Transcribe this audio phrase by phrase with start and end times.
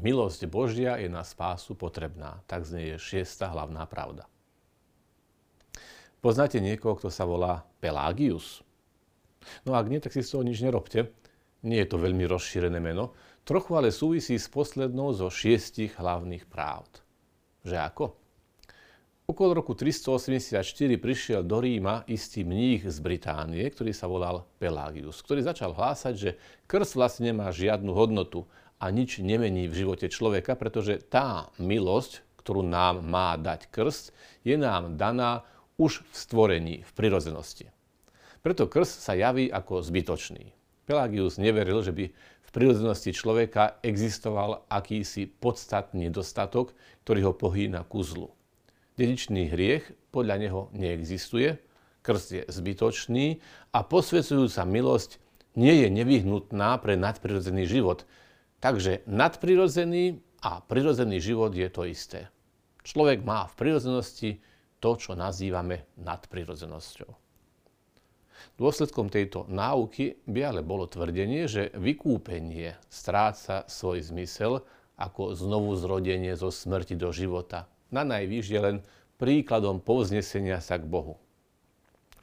[0.00, 2.40] milosť Božia je na spásu potrebná.
[2.48, 4.24] Tak znie je šiesta hlavná pravda.
[6.20, 8.60] Poznáte niekoho, kto sa volá Pelagius?
[9.64, 11.08] No ak nie, tak si z toho nič nerobte.
[11.64, 17.00] Nie je to veľmi rozšírené meno, trochu ale súvisí s poslednou zo šiestich hlavných pravd.
[17.64, 18.04] Že ako?
[19.30, 20.66] Okolo roku 384
[20.98, 26.30] prišiel do Ríma istý mních z Británie, ktorý sa volal Pelagius, ktorý začal hlásať, že
[26.66, 32.64] krst vlastne nemá žiadnu hodnotu a nič nemení v živote človeka, pretože tá milosť, ktorú
[32.64, 35.44] nám má dať krst, je nám daná
[35.76, 37.68] už v stvorení, v prirozenosti.
[38.40, 40.56] Preto krst sa javí ako zbytočný.
[40.88, 42.04] Pelagius neveril, že by
[42.50, 48.32] v prirodzenosti človeka existoval akýsi podstatný nedostatok, ktorý ho pohýna ku zlu.
[48.98, 51.60] Dedičný hriech podľa neho neexistuje,
[52.02, 53.38] krst je zbytočný
[53.70, 55.20] a posvedzujúca milosť
[55.54, 58.08] nie je nevyhnutná pre nadprirodzený život.
[58.60, 62.28] Takže nadprirodzený a prirodzený život je to isté.
[62.84, 64.30] Človek má v prirodzenosti
[64.80, 67.10] to, čo nazývame nadprirodzenosťou.
[68.56, 74.64] Dôsledkom tejto náuky by ale bolo tvrdenie, že vykúpenie stráca svoj zmysel
[74.96, 78.76] ako znovu zrodenie zo smrti do života na najvýš je len
[79.18, 81.18] príkladom povznesenia sa k Bohu.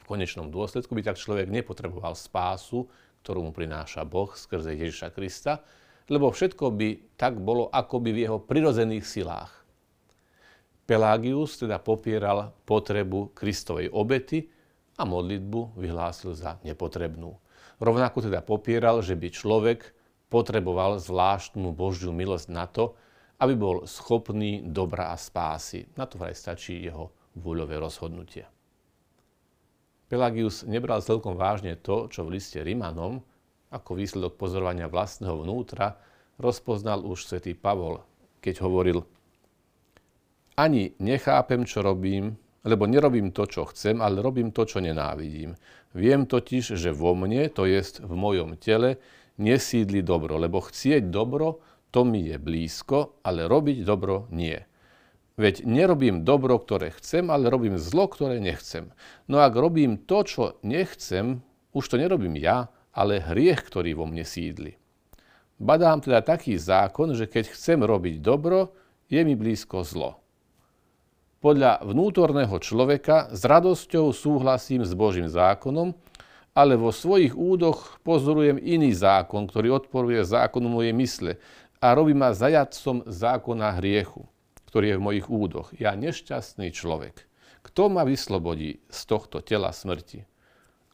[0.00, 2.88] V konečnom dôsledku by tak človek nepotreboval spásu,
[3.22, 5.60] ktorú mu prináša Boh skrze Ježiša Krista,
[6.08, 6.88] lebo všetko by
[7.20, 9.52] tak bolo akoby v jeho prirodzených silách.
[10.88, 14.48] Pelagius teda popieral potrebu Kristovej obety
[14.96, 17.36] a modlitbu vyhlásil za nepotrebnú.
[17.78, 19.80] Rovnako teda popieral, že by človek
[20.32, 22.96] potreboval zvláštnu Božiu milosť na to,
[23.38, 25.86] aby bol schopný dobra a spásy.
[25.94, 28.48] Na to vraj stačí jeho vôľové rozhodnutie.
[30.08, 33.20] Pelagius nebral celkom vážne to, čo v liste Rimanom,
[33.68, 36.00] ako výsledok pozorovania vlastného vnútra,
[36.40, 38.00] rozpoznal už svätý Pavol,
[38.40, 39.04] keď hovoril
[40.58, 42.34] Ani nechápem, čo robím,
[42.66, 45.54] lebo nerobím to, čo chcem, ale robím to, čo nenávidím.
[45.94, 48.98] Viem totiž, že vo mne, to jest v mojom tele,
[49.38, 54.58] nesídli dobro, lebo chcieť dobro, to mi je blízko, ale robiť dobro nie.
[55.38, 58.90] Veď nerobím dobro, ktoré chcem, ale robím zlo, ktoré nechcem.
[59.30, 62.66] No ak robím to, čo nechcem, už to nerobím ja,
[62.98, 64.74] ale hriech, ktorý vo mne sídli.
[65.62, 68.74] Badám teda taký zákon, že keď chcem robiť dobro,
[69.06, 70.18] je mi blízko zlo.
[71.38, 75.94] Podľa vnútorného človeka s radosťou súhlasím s Božím zákonom,
[76.50, 81.32] ale vo svojich údoch pozorujem iný zákon, ktorý odporuje zákonu mojej mysle
[81.78, 84.26] a robí ma zajadcom zákona hriechu,
[84.66, 85.70] ktorý je v mojich údoch.
[85.78, 87.30] Ja nešťastný človek.
[87.62, 90.26] Kto ma vyslobodí z tohto tela smrti?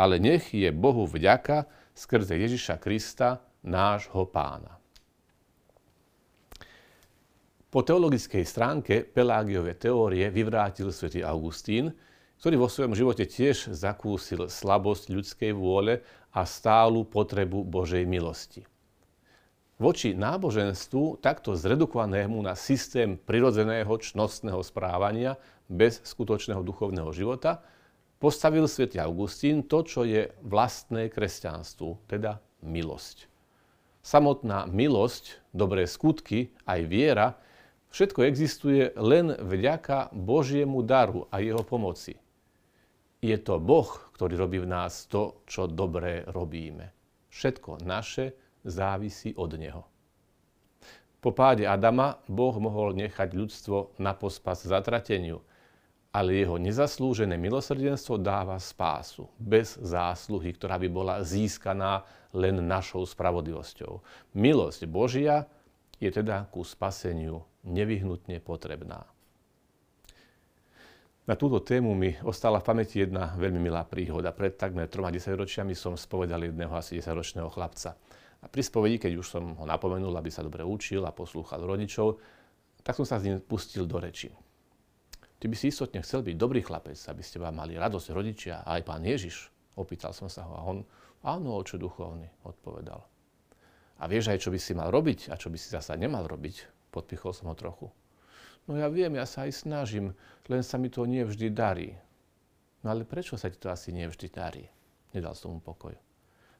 [0.00, 4.80] Ale nech je Bohu vďaka skrze Ježiša Krista, nášho pána.
[7.68, 11.92] Po teologickej stránke Pelágiové teórie vyvrátil svätý Augustín,
[12.40, 16.00] ktorý vo svojom živote tiež zakúsil slabosť ľudskej vôle
[16.32, 18.64] a stálu potrebu Božej milosti.
[19.76, 25.36] Voči náboženstvu, takto zredukovanému na systém prirodzeného čnostného správania
[25.68, 27.60] bez skutočného duchovného života,
[28.20, 33.26] postavil svätý Augustín to, čo je vlastné kresťanstvu, teda milosť.
[34.04, 37.28] Samotná milosť, dobré skutky, aj viera,
[37.90, 42.20] všetko existuje len vďaka Božiemu daru a jeho pomoci.
[43.20, 46.92] Je to Boh, ktorý robí v nás to, čo dobré robíme.
[47.28, 48.32] Všetko naše,
[48.64, 49.84] závisí od neho.
[51.20, 55.44] Po páde Adama Boh mohol nechať ľudstvo na pospas zatrateniu,
[56.10, 62.02] ale jeho nezaslúžené milosrdenstvo dáva spásu, bez zásluhy, ktorá by bola získaná
[62.34, 64.02] len našou spravodlivosťou.
[64.34, 65.46] Milosť Božia
[66.02, 69.06] je teda ku spaseniu nevyhnutne potrebná.
[71.30, 74.34] Na túto tému mi ostala v pamäti jedna veľmi milá príhoda.
[74.34, 77.94] Pred takmer troma desaťročiami som spovedal jedného asi 10-ročného chlapca.
[78.42, 82.18] A pri spovedi, keď už som ho napomenul, aby sa dobre učil a poslúchal rodičov,
[82.82, 84.32] tak som sa s ním pustil do reči.
[85.40, 88.76] Ty by si istotne chcel byť dobrý chlapec, aby ste vám mali radosť rodičia a
[88.76, 89.48] aj pán Ježiš.
[89.72, 90.84] Opýtal som sa ho a on,
[91.24, 93.00] áno, oče duchovný, odpovedal.
[94.00, 96.68] A vieš aj, čo by si mal robiť a čo by si zasa nemal robiť?
[96.92, 97.88] Podpichol som ho trochu.
[98.68, 100.12] No ja viem, ja sa aj snažím,
[100.52, 101.96] len sa mi to nie vždy darí.
[102.84, 104.68] No ale prečo sa ti to asi nie vždy darí?
[105.16, 105.96] Nedal som mu pokoj.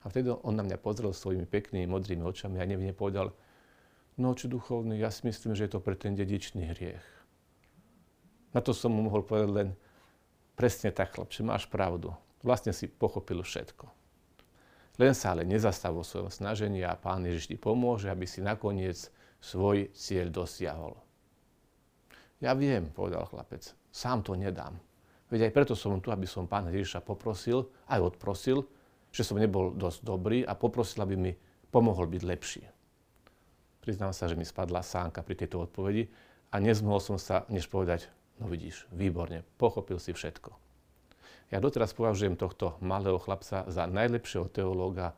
[0.00, 3.36] A vtedy on na mňa pozrel svojimi peknými modrými očami a nevne povedal,
[4.16, 7.19] no čo duchovný, ja si myslím, že je to pre ten dedičný hriech.
[8.50, 9.68] Na to som mu mohol povedať len,
[10.58, 12.10] presne tak, chlapče, máš pravdu.
[12.42, 13.86] Vlastne si pochopil všetko.
[15.00, 19.08] Len sa ale nezastav vo svojom snažení a Pán Ježiš ti pomôže, aby si nakoniec
[19.40, 20.92] svoj cieľ dosiahol.
[22.40, 24.76] Ja viem, povedal chlapec, sám to nedám.
[25.30, 28.66] Veď aj preto som tu, aby som pána Ježiša poprosil, aj odprosil,
[29.14, 31.32] že som nebol dosť dobrý a poprosil, aby mi
[31.70, 32.62] pomohol byť lepší.
[33.80, 36.10] Priznám sa, že mi spadla sánka pri tejto odpovedi
[36.52, 40.56] a nezmohol som sa než povedať, no vidíš, výborne, pochopil si všetko.
[41.52, 45.14] Ja doteraz považujem tohto malého chlapca za najlepšieho teológa,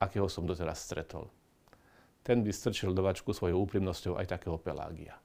[0.00, 1.30] akého som doteraz stretol.
[2.24, 5.20] Ten by strčil do vačku svojou úprimnosťou aj takého Pelágia.